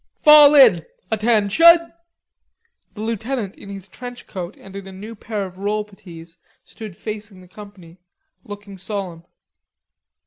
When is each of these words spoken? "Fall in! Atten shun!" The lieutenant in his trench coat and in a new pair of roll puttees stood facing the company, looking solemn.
"Fall 0.19 0.55
in! 0.55 0.83
Atten 1.11 1.47
shun!" 1.49 1.93
The 2.95 3.01
lieutenant 3.01 3.53
in 3.55 3.69
his 3.69 3.87
trench 3.87 4.25
coat 4.25 4.57
and 4.57 4.75
in 4.75 4.87
a 4.87 4.91
new 4.91 5.13
pair 5.13 5.45
of 5.45 5.59
roll 5.59 5.85
puttees 5.85 6.39
stood 6.63 6.95
facing 6.97 7.41
the 7.41 7.47
company, 7.47 7.99
looking 8.43 8.79
solemn. 8.79 9.25